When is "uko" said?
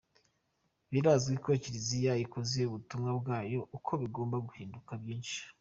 3.77-3.91